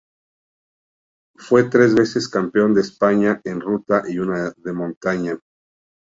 Fue 1.35 1.65
tres 1.69 1.93
veces 1.93 2.27
campeón 2.27 2.73
de 2.73 2.81
España 2.81 3.39
en 3.43 3.61
ruta 3.61 4.01
y 4.07 4.17
una 4.17 4.51
de 4.57 4.73
montaña. 4.73 5.37